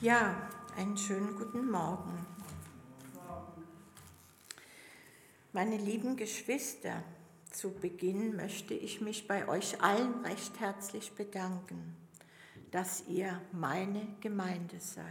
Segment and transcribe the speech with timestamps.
[0.00, 2.24] Ja, einen schönen guten Morgen.
[5.52, 7.02] Meine lieben Geschwister,
[7.50, 11.96] zu Beginn möchte ich mich bei euch allen recht herzlich bedanken,
[12.70, 15.04] dass ihr meine Gemeinde seid.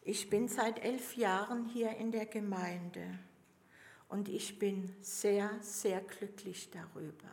[0.00, 3.18] Ich bin seit elf Jahren hier in der Gemeinde
[4.08, 7.28] und ich bin sehr, sehr glücklich darüber.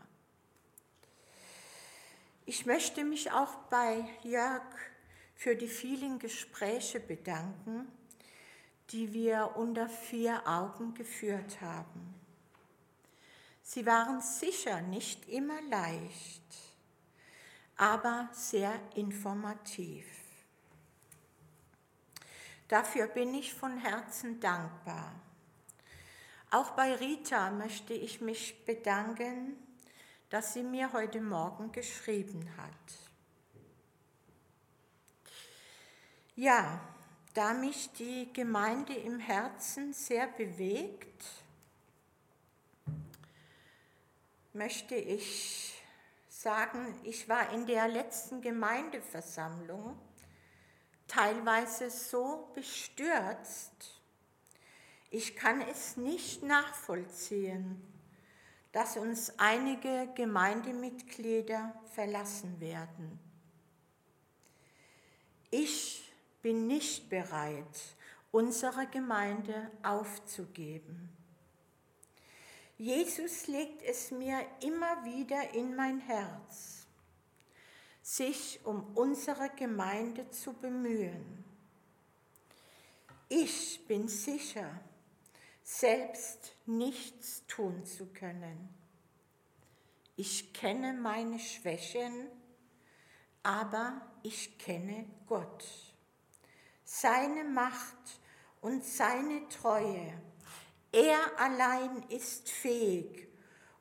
[2.45, 4.61] Ich möchte mich auch bei Jörg
[5.36, 7.88] für die vielen Gespräche bedanken,
[8.89, 12.16] die wir unter vier Augen geführt haben.
[13.61, 16.44] Sie waren sicher nicht immer leicht,
[17.77, 20.05] aber sehr informativ.
[22.67, 25.13] Dafür bin ich von Herzen dankbar.
[26.52, 29.55] Auch bei Rita möchte ich mich bedanken,
[30.30, 33.05] dass sie mir heute Morgen geschrieben hat.
[36.38, 36.81] Ja,
[37.34, 41.23] da mich die Gemeinde im Herzen sehr bewegt,
[44.52, 45.81] möchte ich
[46.28, 49.97] sagen, ich war in der letzten Gemeindeversammlung
[51.08, 54.02] teilweise so bestürzt,
[55.11, 57.81] ich kann es nicht nachvollziehen,
[58.73, 63.19] dass uns einige Gemeindemitglieder verlassen werden.
[65.50, 66.05] Ich
[66.45, 67.95] bin nicht bereit,
[68.31, 71.09] unsere Gemeinde aufzugeben.
[72.77, 76.85] Jesus legt es mir immer wieder in mein Herz,
[78.03, 81.43] sich um unsere Gemeinde zu bemühen.
[83.27, 84.69] Ich bin sicher,
[85.63, 88.69] selbst nichts tun zu können.
[90.16, 92.27] Ich kenne meine Schwächen,
[93.41, 95.84] aber ich kenne Gott
[96.86, 98.22] seine Macht
[98.61, 100.14] und seine Treue.
[100.91, 103.28] Er allein ist fähig,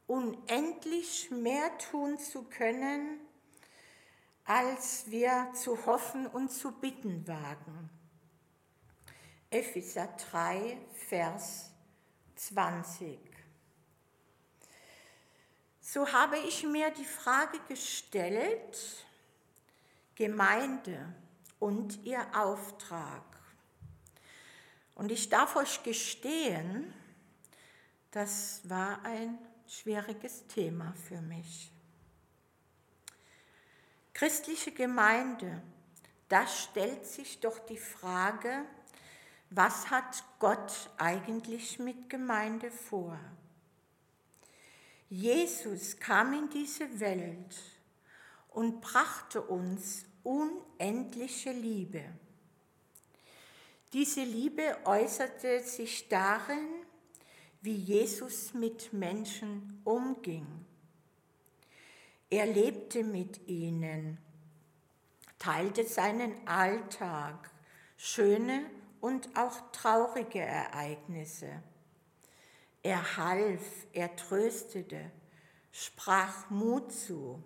[0.06, 3.20] unendlich mehr tun zu können,
[4.44, 7.90] als wir zu hoffen und zu bitten wagen.
[9.50, 10.78] Epheser 3,
[11.08, 11.70] Vers
[12.34, 13.18] 20.
[15.80, 19.06] So habe ich mir die Frage gestellt,
[20.16, 21.14] Gemeinde,
[21.64, 23.22] und ihr Auftrag.
[24.94, 26.92] Und ich darf euch gestehen,
[28.10, 31.72] das war ein schwieriges Thema für mich.
[34.12, 35.62] Christliche Gemeinde,
[36.28, 38.66] da stellt sich doch die Frage,
[39.48, 43.18] was hat Gott eigentlich mit Gemeinde vor?
[45.08, 47.56] Jesus kam in diese Welt
[48.50, 52.02] und brachte uns unendliche Liebe.
[53.92, 56.68] Diese Liebe äußerte sich darin,
[57.62, 60.46] wie Jesus mit Menschen umging.
[62.28, 64.18] Er lebte mit ihnen,
[65.38, 67.50] teilte seinen Alltag,
[67.96, 68.68] schöne
[69.00, 71.62] und auch traurige Ereignisse.
[72.82, 75.10] Er half, er tröstete,
[75.70, 77.42] sprach Mut zu.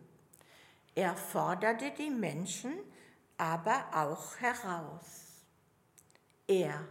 [0.95, 2.75] Er forderte die Menschen
[3.37, 5.45] aber auch heraus.
[6.47, 6.87] Er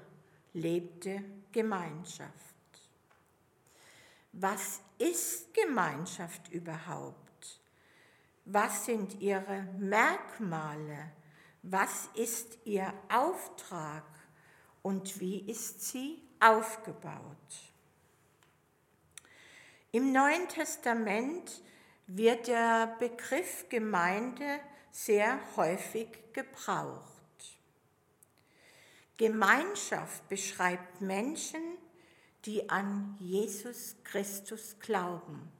[0.53, 2.31] lebte Gemeinschaft.
[4.31, 7.59] Was ist Gemeinschaft überhaupt?
[8.45, 11.11] Was sind ihre Merkmale?
[11.63, 14.05] Was ist ihr Auftrag?
[14.83, 17.73] Und wie ist sie aufgebaut?
[19.91, 21.61] Im Neuen Testament
[22.07, 24.59] wird der Begriff Gemeinde
[24.91, 27.03] sehr häufig gebraucht.
[29.17, 31.61] Gemeinschaft beschreibt Menschen,
[32.45, 35.51] die an Jesus Christus glauben,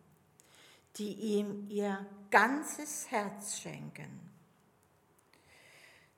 [0.98, 4.28] die ihm ihr ganzes Herz schenken.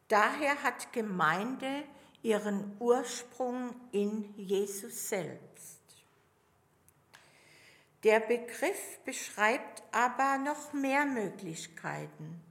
[0.09, 1.83] Daher hat Gemeinde
[2.21, 5.78] ihren Ursprung in Jesus selbst.
[8.03, 12.41] Der Begriff beschreibt aber noch mehr Möglichkeiten.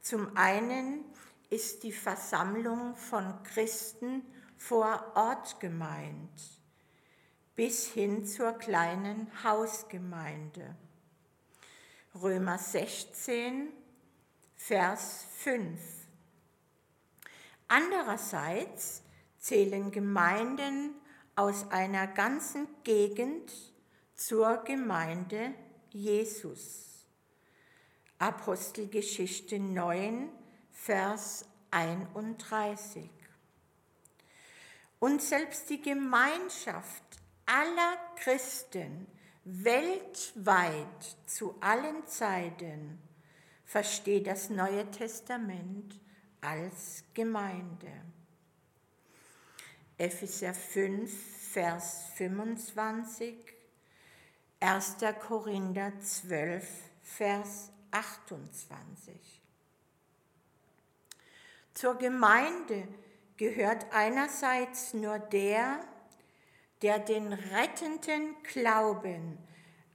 [0.00, 1.04] Zum einen
[1.50, 4.22] ist die Versammlung von Christen
[4.56, 6.62] vor Ort gemeint,
[7.54, 10.74] bis hin zur kleinen Hausgemeinde.
[12.14, 13.68] Römer 16,
[14.56, 15.80] Vers 5.
[17.68, 19.02] Andererseits
[19.38, 20.94] zählen Gemeinden
[21.36, 23.52] aus einer ganzen Gegend
[24.18, 25.54] zur Gemeinde
[25.90, 27.06] Jesus.
[28.18, 30.28] Apostelgeschichte 9,
[30.72, 33.08] Vers 31.
[34.98, 37.04] Und selbst die Gemeinschaft
[37.46, 39.06] aller Christen
[39.44, 42.98] weltweit zu allen Zeiten
[43.64, 45.94] versteht das Neue Testament
[46.40, 47.92] als Gemeinde.
[49.96, 53.57] Epheser 5, Vers 25,
[54.60, 54.96] 1.
[55.20, 56.66] Korinther 12,
[57.02, 59.14] Vers 28.
[61.74, 62.88] Zur Gemeinde
[63.36, 65.78] gehört einerseits nur der,
[66.82, 69.38] der den rettenden Glauben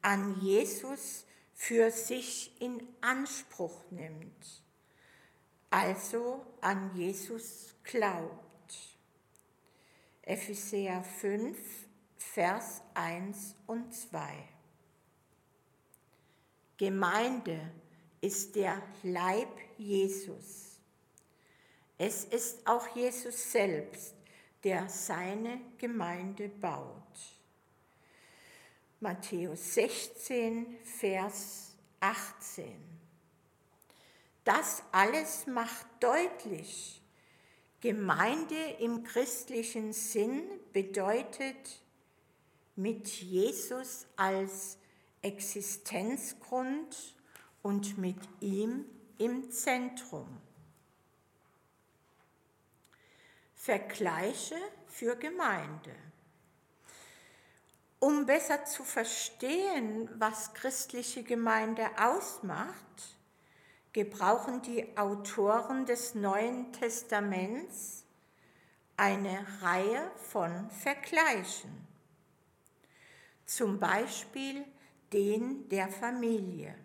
[0.01, 4.63] an Jesus für sich in Anspruch nimmt,
[5.71, 8.39] also an Jesus glaubt.
[10.21, 11.57] Epheser 5,
[12.33, 14.19] Vers 1 und 2.
[16.77, 17.71] Gemeinde
[18.21, 20.79] ist der Leib Jesus.
[21.99, 24.15] Es ist auch Jesus selbst,
[24.63, 27.03] der seine Gemeinde baut.
[28.99, 32.73] Matthäus 16, Vers 18.
[34.43, 36.99] Das alles macht deutlich,
[37.79, 40.41] Gemeinde im christlichen Sinn
[40.71, 41.82] bedeutet
[42.75, 44.77] mit Jesus als
[45.21, 47.15] Existenzgrund
[47.61, 48.85] und mit ihm
[49.17, 50.27] im Zentrum.
[53.55, 55.95] Vergleiche für Gemeinde.
[57.99, 63.15] Um besser zu verstehen, was christliche Gemeinde ausmacht,
[63.93, 68.03] gebrauchen die Autoren des Neuen Testaments
[68.97, 71.87] eine Reihe von Vergleichen,
[73.45, 74.65] zum Beispiel
[75.11, 76.75] den der Familie.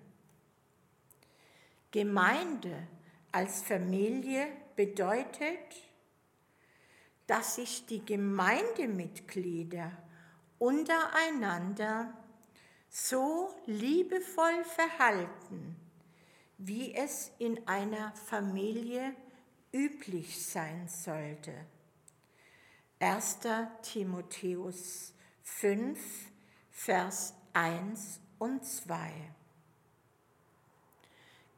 [1.90, 2.87] Gemeinde
[3.32, 5.88] als Familie bedeutet,
[7.26, 9.93] dass sich die Gemeindemitglieder
[10.58, 12.12] untereinander
[12.88, 15.76] so liebevoll verhalten,
[16.58, 19.14] wie es in einer Familie
[19.72, 21.52] üblich sein sollte.
[23.00, 23.38] 1.
[23.82, 25.12] Timotheus
[25.43, 25.99] 5,
[26.81, 29.11] Vers 1 und 2.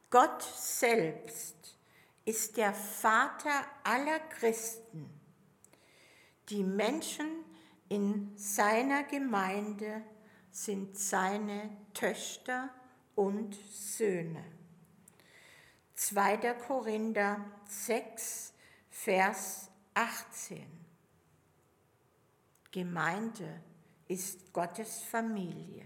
[0.09, 1.77] Gott selbst
[2.25, 5.07] ist der Vater aller Christen.
[6.49, 7.45] Die Menschen
[7.87, 10.01] in seiner Gemeinde
[10.49, 12.71] sind seine Töchter
[13.13, 14.43] und Söhne.
[15.93, 16.55] 2.
[16.55, 18.53] Korinther 6,
[18.89, 20.65] Vers 18.
[22.71, 23.61] Gemeinde
[24.11, 25.85] ist Gottes Familie.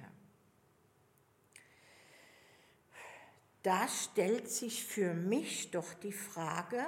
[3.62, 6.84] Da stellt sich für mich doch die Frage,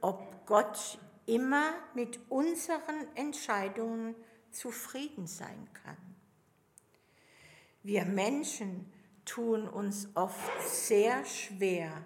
[0.00, 4.14] ob Gott immer mit unseren Entscheidungen
[4.50, 5.96] zufrieden sein kann.
[7.82, 8.90] Wir Menschen
[9.26, 12.02] tun uns oft sehr schwer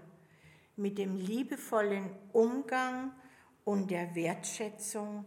[0.74, 3.12] mit dem liebevollen Umgang
[3.64, 5.24] und der Wertschätzung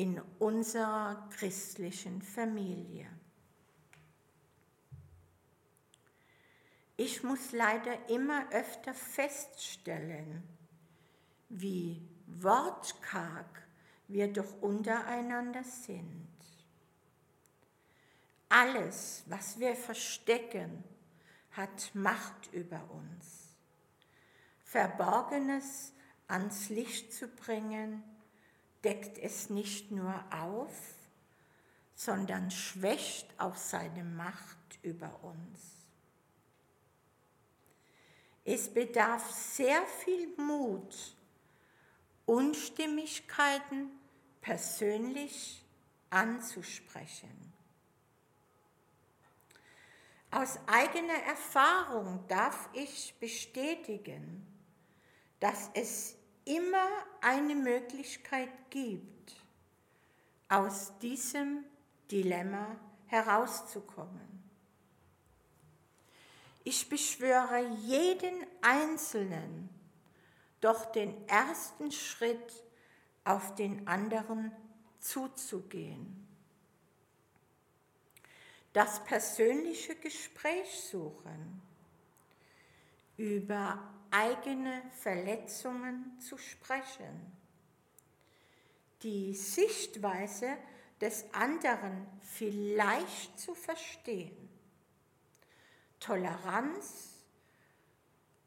[0.00, 3.06] in unserer christlichen Familie.
[6.96, 10.42] Ich muss leider immer öfter feststellen,
[11.50, 13.68] wie wortkarg
[14.08, 16.28] wir doch untereinander sind.
[18.48, 20.82] Alles, was wir verstecken,
[21.50, 23.54] hat Macht über uns.
[24.64, 25.92] Verborgenes
[26.26, 28.02] ans Licht zu bringen,
[28.84, 30.94] deckt es nicht nur auf,
[31.94, 35.80] sondern schwächt auch seine Macht über uns.
[38.44, 41.14] Es bedarf sehr viel Mut,
[42.24, 43.90] Unstimmigkeiten
[44.40, 45.62] persönlich
[46.08, 47.52] anzusprechen.
[50.30, 54.46] Aus eigener Erfahrung darf ich bestätigen,
[55.40, 56.88] dass es immer
[57.20, 59.36] eine Möglichkeit gibt,
[60.48, 61.64] aus diesem
[62.10, 64.42] Dilemma herauszukommen.
[66.64, 69.68] Ich beschwöre jeden Einzelnen,
[70.60, 72.64] doch den ersten Schritt
[73.24, 74.52] auf den anderen
[74.98, 76.20] zuzugehen
[78.72, 81.60] das persönliche Gespräch suchen,
[83.16, 87.32] über eigene Verletzungen zu sprechen,
[89.02, 90.56] die Sichtweise
[91.00, 94.48] des anderen vielleicht zu verstehen,
[95.98, 97.24] Toleranz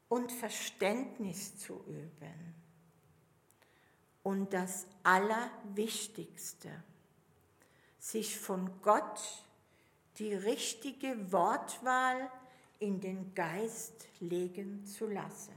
[0.08, 2.54] und Verständnis zu üben.
[4.22, 6.70] Und das Allerwichtigste,
[7.98, 9.20] sich von Gott
[10.18, 12.30] die richtige Wortwahl
[12.84, 15.54] in den Geist legen zu lassen.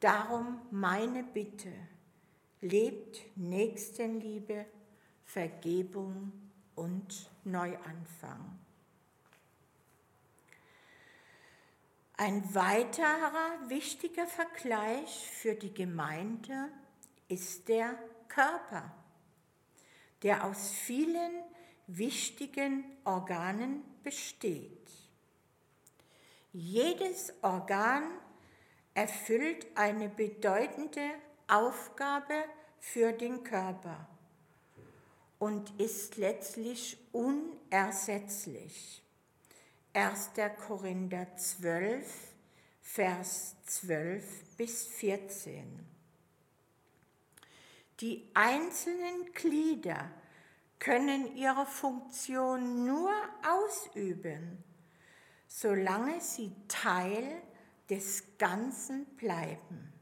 [0.00, 1.70] Darum meine Bitte,
[2.62, 4.64] lebt Nächstenliebe,
[5.24, 6.32] Vergebung
[6.74, 8.58] und Neuanfang.
[12.16, 16.70] Ein weiterer wichtiger Vergleich für die Gemeinde
[17.28, 18.90] ist der Körper,
[20.22, 21.42] der aus vielen
[21.88, 25.01] wichtigen Organen besteht.
[26.54, 28.04] Jedes Organ
[28.92, 31.14] erfüllt eine bedeutende
[31.48, 32.44] Aufgabe
[32.78, 34.06] für den Körper
[35.38, 39.02] und ist letztlich unersetzlich.
[39.94, 40.30] 1.
[40.66, 42.06] Korinther 12,
[42.82, 45.86] Vers 12 bis 14.
[48.00, 50.10] Die einzelnen Glieder
[50.78, 53.10] können ihre Funktion nur
[53.42, 54.62] ausüben,
[55.54, 57.42] solange sie Teil
[57.90, 59.92] des Ganzen bleiben.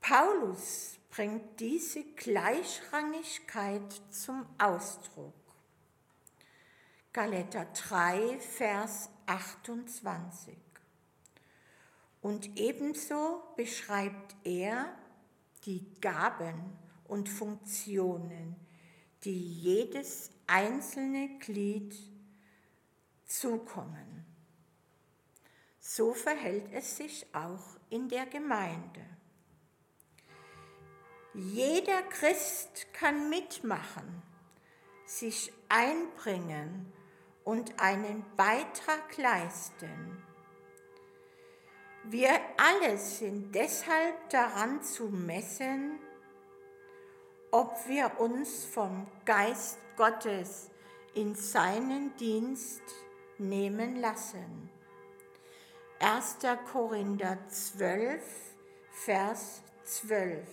[0.00, 5.34] Paulus bringt diese Gleichrangigkeit zum Ausdruck.
[7.12, 10.56] Galater 3, Vers 28.
[12.22, 14.86] Und ebenso beschreibt er
[15.66, 16.78] die Gaben
[17.08, 18.56] und Funktionen,
[19.24, 21.94] die jedes einzelne Glied
[23.26, 24.24] zukommen.
[25.78, 29.04] So verhält es sich auch in der Gemeinde.
[31.34, 34.22] Jeder Christ kann mitmachen,
[35.04, 36.92] sich einbringen
[37.44, 40.22] und einen Beitrag leisten.
[42.04, 45.98] Wir alle sind deshalb daran zu messen,
[47.50, 50.70] ob wir uns vom Geist Gottes
[51.14, 52.82] in seinen Dienst
[53.38, 54.70] nehmen lassen.
[55.98, 56.38] 1.
[56.70, 58.22] Korinther 12,
[58.90, 60.46] Vers 12.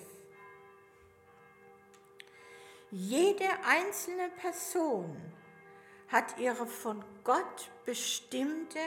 [2.91, 5.19] Jede einzelne Person
[6.07, 8.79] hat ihre von Gott bestimmte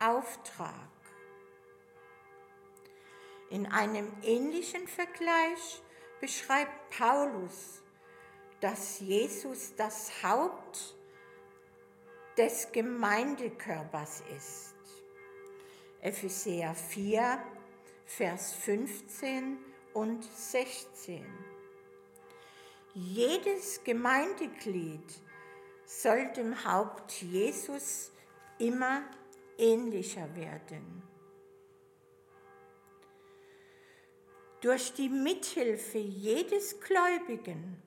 [0.00, 0.72] Auftrag.
[3.50, 5.82] In einem ähnlichen Vergleich
[6.20, 7.82] beschreibt Paulus,
[8.60, 10.94] dass Jesus das Haupt
[12.36, 14.74] des Gemeindekörpers ist.
[16.00, 17.38] Epheser 4,
[18.06, 19.58] Vers 15
[19.94, 21.24] und 16.
[22.94, 25.22] Jedes Gemeindeglied
[25.86, 28.10] soll dem Haupt Jesus
[28.58, 29.02] immer
[29.58, 31.02] ähnlicher werden.
[34.60, 37.82] Durch die Mithilfe jedes Gläubigen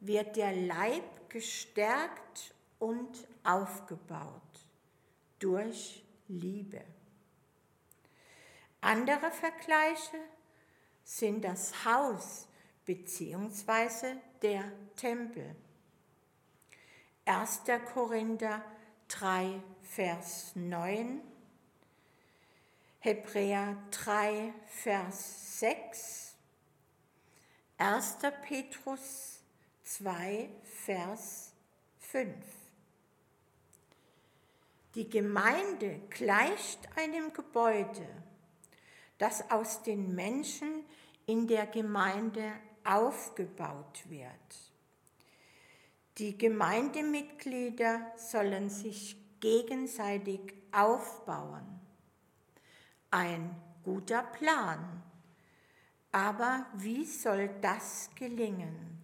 [0.00, 4.66] wird der Leib gestärkt und aufgebaut
[5.38, 6.82] durch Liebe.
[8.80, 10.18] Andere Vergleiche
[11.04, 12.48] sind das Haus
[12.84, 14.16] bzw.
[14.42, 14.64] der
[14.96, 15.54] Tempel.
[17.26, 17.62] 1.
[17.92, 18.62] Korinther
[19.08, 21.22] 3, Vers 9,
[22.98, 26.36] Hebräer 3, Vers 6,
[27.78, 28.18] 1.
[28.42, 29.40] Petrus
[29.84, 31.52] 2, Vers
[31.98, 32.63] 5.
[34.94, 38.06] Die Gemeinde gleicht einem Gebäude,
[39.18, 40.84] das aus den Menschen
[41.26, 42.52] in der Gemeinde
[42.84, 44.30] aufgebaut wird.
[46.18, 51.80] Die Gemeindemitglieder sollen sich gegenseitig aufbauen.
[53.10, 55.02] Ein guter Plan.
[56.12, 59.00] Aber wie soll das gelingen?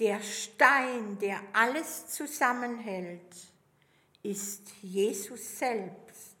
[0.00, 3.51] Der Stein, der alles zusammenhält,
[4.22, 6.36] ist Jesus selbst.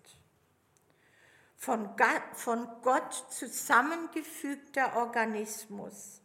[1.56, 6.20] Von Gott zusammengefügter Organismus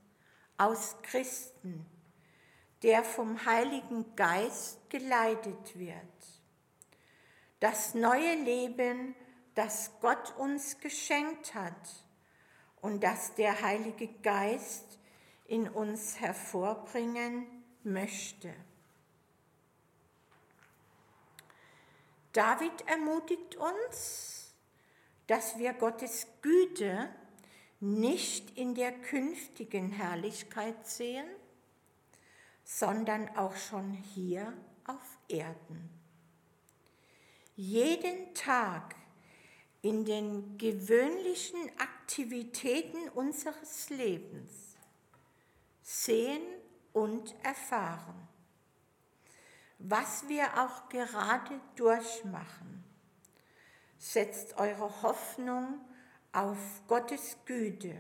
[0.58, 1.86] aus Christen
[2.84, 5.98] der vom Heiligen Geist geleitet wird.
[7.60, 9.16] Das neue Leben,
[9.56, 12.06] das Gott uns geschenkt hat
[12.82, 15.00] und das der Heilige Geist
[15.46, 17.48] in uns hervorbringen
[17.84, 18.54] möchte.
[22.38, 24.54] David ermutigt uns,
[25.26, 27.10] dass wir Gottes Güte
[27.80, 31.26] nicht in der künftigen Herrlichkeit sehen,
[32.64, 34.54] sondern auch schon hier
[34.86, 35.90] auf Erden.
[37.56, 38.96] jeden Tag
[39.82, 44.78] in den gewöhnlichen Aktivitäten unseres Lebens
[45.82, 46.44] sehen
[46.94, 48.28] und erfahren,
[49.80, 52.84] was wir auch gerade durchmachen.
[53.98, 55.80] Setzt eure Hoffnung
[56.32, 56.58] auf
[56.88, 57.96] Gottes Güte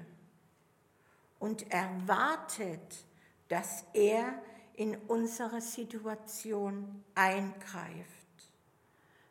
[1.39, 3.05] und erwartet,
[3.47, 4.41] dass er
[4.73, 8.07] in unsere Situation eingreift.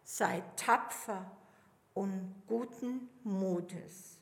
[0.03, 1.31] Seid tapfer
[1.95, 4.19] und guten Mutes.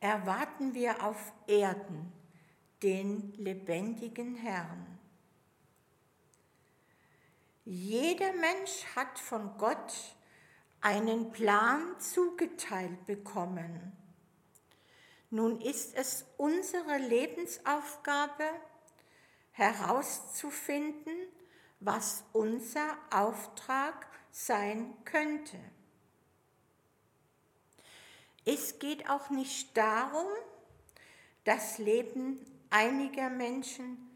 [0.00, 2.12] Erwarten wir auf Erden
[2.82, 4.98] den lebendigen Herrn.
[7.64, 9.94] Jeder Mensch hat von Gott
[10.80, 13.92] einen Plan zugeteilt bekommen.
[15.30, 18.44] Nun ist es unsere Lebensaufgabe,
[19.52, 21.16] herauszufinden,
[21.80, 25.58] was unser Auftrag sein könnte.
[28.44, 30.26] Es geht auch nicht darum,
[31.44, 34.10] das Leben einiger Menschen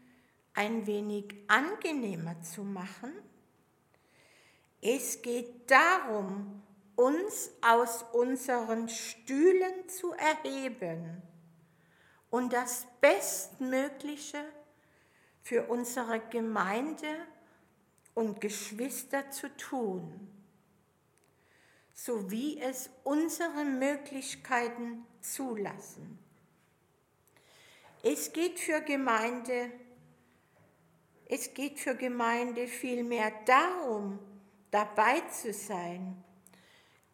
[0.53, 3.13] ein wenig angenehmer zu machen.
[4.81, 6.61] Es geht darum,
[6.95, 11.21] uns aus unseren Stühlen zu erheben
[12.29, 14.43] und das Bestmögliche
[15.41, 17.07] für unsere Gemeinde
[18.13, 20.29] und Geschwister zu tun,
[21.93, 26.19] so wie es unsere Möglichkeiten zulassen.
[28.03, 29.71] Es geht für Gemeinde,
[31.25, 34.19] es geht für Gemeinde vielmehr darum,
[34.71, 36.23] dabei zu sein,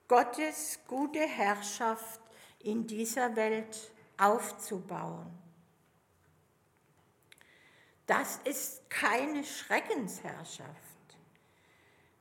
[0.07, 2.21] Gottes gute Herrschaft
[2.59, 5.31] in dieser Welt aufzubauen.
[8.05, 10.69] Das ist keine Schreckensherrschaft,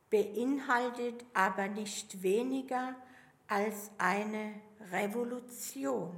[0.09, 2.95] beinhaltet aber nicht weniger
[3.49, 4.55] als eine
[4.91, 6.15] Revolution.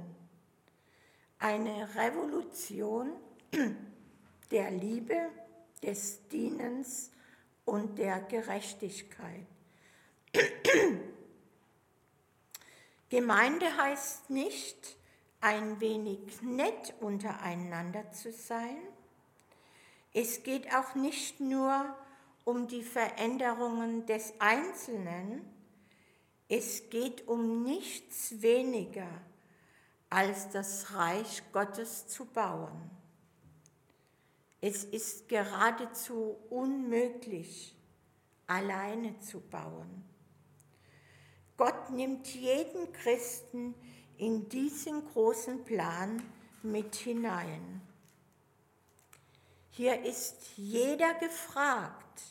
[1.39, 3.11] Eine Revolution
[4.51, 5.29] der Liebe,
[5.81, 7.11] des Dienens
[7.67, 9.45] und der Gerechtigkeit.
[13.09, 14.97] Gemeinde heißt nicht,
[15.41, 18.77] ein wenig nett untereinander zu sein,
[20.13, 21.95] es geht auch nicht nur
[22.43, 25.45] um die Veränderungen des Einzelnen,
[26.49, 29.09] es geht um nichts weniger
[30.09, 32.96] als das Reich Gottes zu bauen.
[34.59, 37.75] Es ist geradezu unmöglich,
[38.47, 40.03] alleine zu bauen.
[41.57, 43.75] Gott nimmt jeden Christen
[44.17, 46.23] in diesen großen Plan
[46.63, 47.81] mit hinein.
[49.69, 52.23] Hier ist jeder gefragt.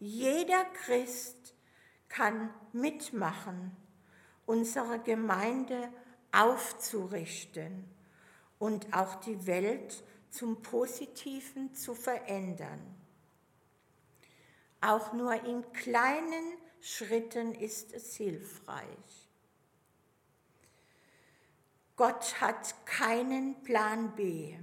[0.00, 1.54] Jeder Christ
[2.08, 3.76] kann mitmachen,
[4.46, 5.88] unsere Gemeinde
[6.32, 7.84] aufzurichten
[8.58, 12.80] und auch die Welt zum Positiven zu verändern.
[14.80, 19.28] Auch nur in kleinen Schritten ist es hilfreich.
[21.96, 24.56] Gott hat keinen Plan B.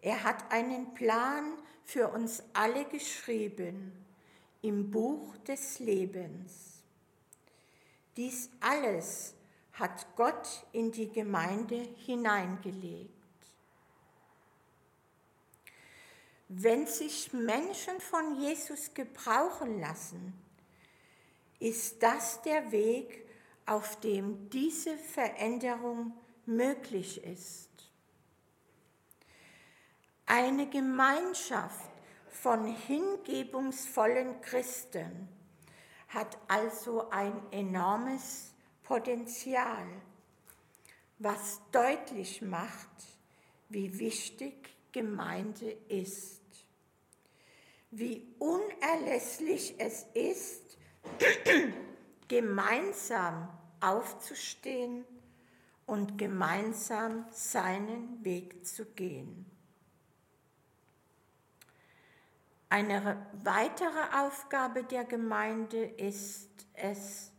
[0.00, 1.52] Er hat einen Plan
[1.84, 3.92] für uns alle geschrieben
[4.62, 6.82] im Buch des Lebens.
[8.16, 9.34] Dies alles
[9.74, 13.15] hat Gott in die Gemeinde hineingelegt.
[16.48, 20.32] Wenn sich Menschen von Jesus gebrauchen lassen,
[21.58, 23.26] ist das der Weg,
[23.66, 26.12] auf dem diese Veränderung
[26.44, 27.68] möglich ist.
[30.26, 31.90] Eine Gemeinschaft
[32.28, 35.28] von hingebungsvollen Christen
[36.08, 38.52] hat also ein enormes
[38.84, 39.86] Potenzial,
[41.18, 42.88] was deutlich macht,
[43.68, 46.40] wie wichtig Gemeinde ist,
[47.90, 50.78] wie unerlässlich es ist,
[52.28, 55.04] gemeinsam aufzustehen
[55.84, 59.44] und gemeinsam seinen Weg zu gehen.
[62.70, 67.32] Eine weitere Aufgabe der Gemeinde ist es,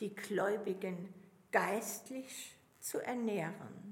[0.00, 1.14] die Gläubigen
[1.50, 3.83] geistlich zu ernähren.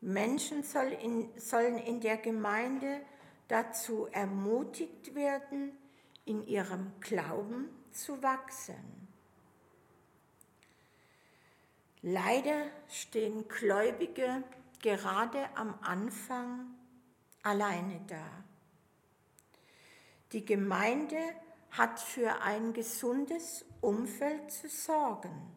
[0.00, 3.00] Menschen soll in, sollen in der Gemeinde
[3.48, 5.76] dazu ermutigt werden,
[6.24, 9.08] in ihrem Glauben zu wachsen.
[12.02, 14.42] Leider stehen Gläubige
[14.80, 16.74] gerade am Anfang
[17.42, 18.44] alleine da.
[20.32, 21.18] Die Gemeinde
[21.72, 25.56] hat für ein gesundes Umfeld zu sorgen,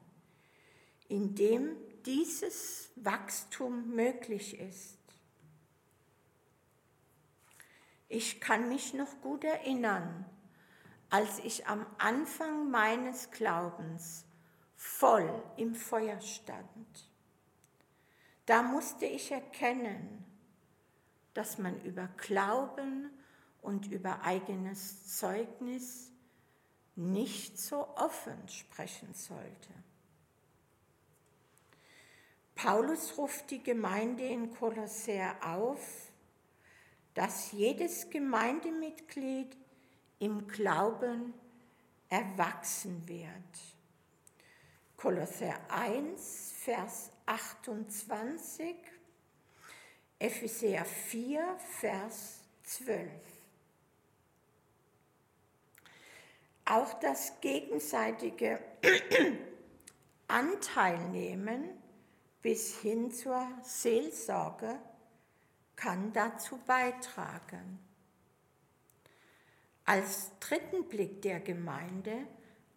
[1.07, 4.97] in dem dieses Wachstum möglich ist.
[8.09, 10.25] Ich kann mich noch gut erinnern,
[11.09, 14.25] als ich am Anfang meines Glaubens
[14.75, 17.09] voll im Feuer stand.
[18.45, 20.25] Da musste ich erkennen,
[21.33, 23.09] dass man über Glauben
[23.61, 26.11] und über eigenes Zeugnis
[26.95, 29.73] nicht so offen sprechen sollte.
[32.55, 36.11] Paulus ruft die Gemeinde in Kolosser auf,
[37.13, 39.55] dass jedes Gemeindemitglied
[40.19, 41.33] im Glauben
[42.09, 43.29] erwachsen wird.
[44.95, 48.75] Kolosser 1, Vers 28,
[50.19, 53.11] Epheser 4, Vers 12.
[56.65, 58.59] Auch das gegenseitige
[60.29, 61.82] Anteilnehmen
[62.43, 64.77] bis hin zur Seelsorge
[65.77, 67.79] kann dazu beitragen.
[69.85, 72.27] Als dritten Blick der Gemeinde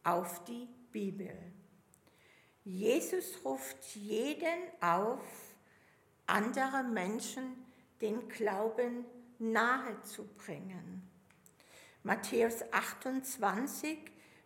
[0.05, 1.37] auf die Bibel.
[2.65, 5.21] Jesus ruft jeden auf,
[6.27, 7.65] andere Menschen
[8.01, 9.05] den Glauben
[9.39, 11.09] nahezubringen.
[12.03, 13.99] Matthäus 28,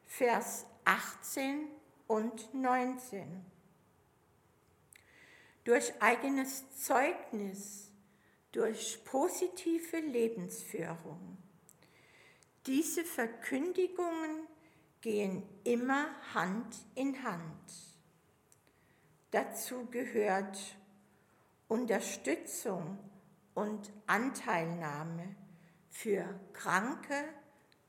[0.06, 1.68] Vers 18
[2.06, 3.59] und 19.
[5.64, 7.90] Durch eigenes Zeugnis,
[8.52, 11.38] durch positive Lebensführung.
[12.66, 14.46] Diese Verkündigungen
[15.00, 17.96] gehen immer Hand in Hand.
[19.30, 20.58] Dazu gehört
[21.68, 22.98] Unterstützung
[23.54, 25.36] und Anteilnahme
[25.88, 27.24] für kranke,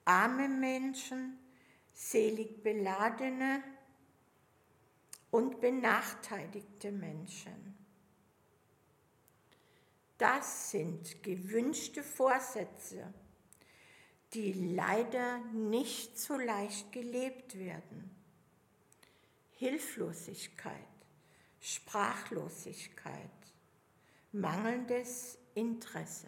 [0.05, 1.39] arme Menschen,
[1.93, 3.63] selig beladene
[5.31, 7.77] und benachteiligte Menschen.
[10.17, 13.11] Das sind gewünschte Vorsätze,
[14.33, 18.11] die leider nicht so leicht gelebt werden.
[19.53, 20.75] Hilflosigkeit,
[21.59, 23.29] Sprachlosigkeit,
[24.31, 26.27] mangelndes Interesse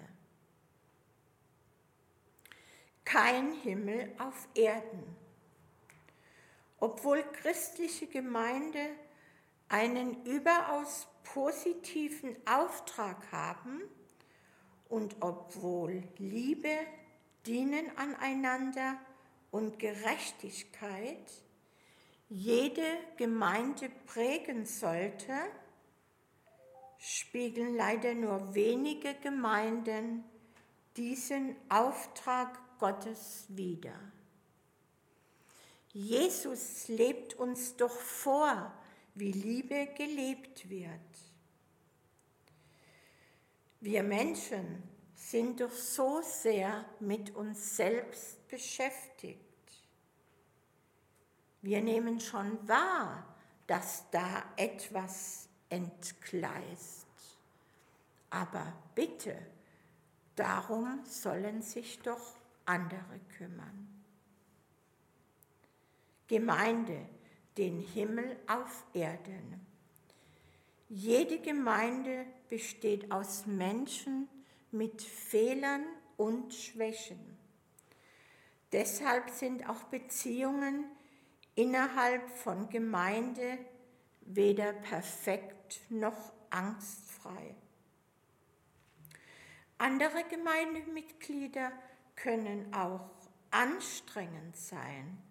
[3.13, 5.23] kein Himmel auf Erden.
[6.84, 8.89] Obwohl christliche Gemeinde
[9.69, 13.84] einen überaus positiven Auftrag haben
[14.89, 16.76] und obwohl Liebe,
[17.46, 18.98] Dienen aneinander
[19.50, 21.32] und Gerechtigkeit
[22.28, 25.32] jede Gemeinde prägen sollte,
[26.98, 30.26] spiegeln leider nur wenige Gemeinden
[30.98, 33.98] diesen Auftrag Gottes wieder.
[35.94, 38.74] Jesus lebt uns doch vor,
[39.14, 40.92] wie Liebe gelebt wird.
[43.80, 44.82] Wir Menschen
[45.14, 49.40] sind doch so sehr mit uns selbst beschäftigt.
[51.62, 53.26] Wir nehmen schon wahr,
[53.68, 57.08] dass da etwas entgleist.
[58.32, 59.36] Aber bitte,
[60.36, 64.03] darum sollen sich doch andere kümmern.
[66.34, 66.98] Gemeinde,
[67.60, 69.63] den Himmel auf Erden.
[70.89, 74.28] Jede Gemeinde besteht aus Menschen
[74.72, 75.86] mit Fehlern
[76.17, 77.38] und Schwächen.
[78.72, 80.86] Deshalb sind auch Beziehungen
[81.54, 83.60] innerhalb von Gemeinde
[84.22, 87.54] weder perfekt noch angstfrei.
[89.78, 91.72] Andere Gemeindemitglieder
[92.15, 93.08] können auch
[93.52, 95.23] anstrengend sein.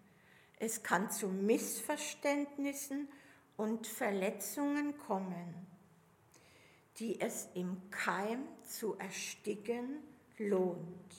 [0.62, 3.08] Es kann zu Missverständnissen
[3.56, 5.66] und Verletzungen kommen,
[6.98, 10.04] die es im Keim zu ersticken
[10.38, 11.16] lohnt.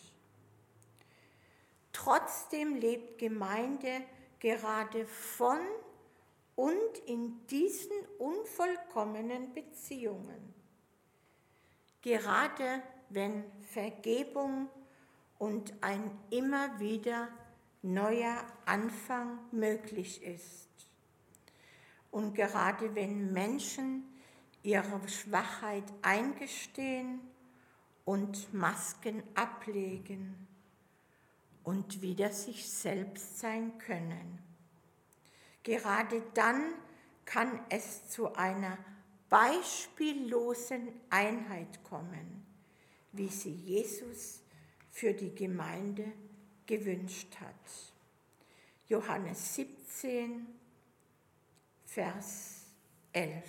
[1.91, 4.03] Trotzdem lebt Gemeinde
[4.39, 5.59] gerade von
[6.55, 10.53] und in diesen unvollkommenen Beziehungen.
[12.01, 14.69] Gerade wenn Vergebung
[15.37, 17.27] und ein immer wieder
[17.83, 20.67] neuer Anfang möglich ist.
[22.11, 24.03] Und gerade wenn Menschen
[24.63, 27.19] ihre Schwachheit eingestehen
[28.05, 30.47] und Masken ablegen
[31.63, 34.39] und wieder sich selbst sein können.
[35.63, 36.73] Gerade dann
[37.25, 38.77] kann es zu einer
[39.29, 42.45] beispiellosen Einheit kommen,
[43.11, 44.41] wie sie Jesus
[44.91, 46.11] für die Gemeinde
[46.65, 47.93] gewünscht hat.
[48.87, 50.47] Johannes 17,
[51.85, 52.65] Vers
[53.11, 53.43] 11.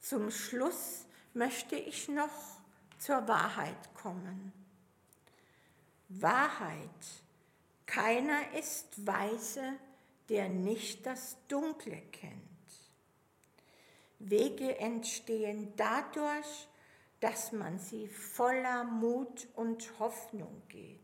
[0.00, 2.60] Zum Schluss möchte ich noch
[2.98, 4.52] zur Wahrheit kommen.
[6.08, 6.88] Wahrheit.
[7.86, 9.74] Keiner ist weise,
[10.28, 12.42] der nicht das Dunkle kennt.
[14.18, 16.68] Wege entstehen dadurch,
[17.20, 21.01] dass man sie voller Mut und Hoffnung geht.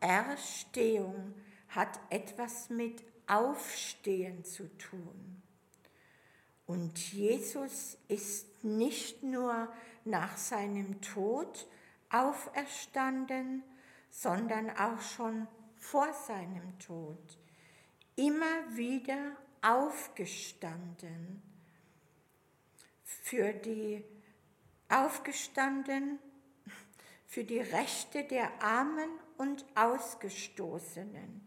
[0.00, 1.34] Auferstehung
[1.68, 5.42] hat etwas mit Aufstehen zu tun.
[6.66, 9.72] Und Jesus ist nicht nur
[10.04, 11.66] nach seinem Tod
[12.10, 13.62] auferstanden,
[14.10, 15.46] sondern auch schon
[15.76, 17.38] vor seinem Tod
[18.16, 21.42] immer wieder aufgestanden.
[23.02, 24.04] Für die
[24.88, 26.18] aufgestanden
[27.26, 31.42] für die Rechte der Armen und Ausgestoßenen.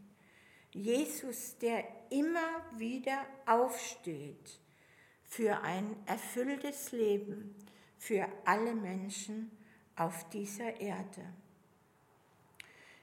[0.72, 4.60] Jesus, der immer wieder aufsteht
[5.24, 7.56] für ein erfülltes Leben
[7.98, 9.52] für alle Menschen
[9.96, 11.34] auf dieser Erde.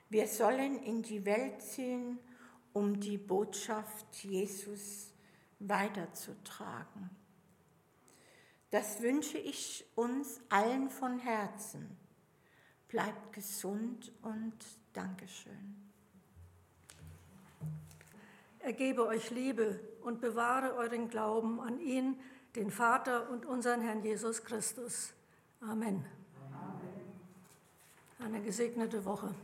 [0.09, 2.19] Wir sollen in die Welt ziehen,
[2.73, 5.13] um die Botschaft Jesus
[5.59, 7.11] weiterzutragen.
[8.71, 11.97] Das wünsche ich uns allen von Herzen.
[12.89, 14.55] Bleibt gesund und
[14.93, 15.75] Dankeschön.
[18.61, 22.19] Er gebe euch Liebe und bewahre euren Glauben an ihn,
[22.57, 25.13] den Vater und unseren Herrn Jesus Christus.
[25.61, 26.05] Amen.
[26.53, 27.07] Amen.
[28.19, 29.35] Eine gesegnete Woche.